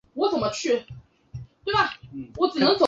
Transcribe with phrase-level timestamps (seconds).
[0.01, 0.01] 它类似微软的组件
[1.63, 1.89] 对象
[2.35, 2.65] 模型。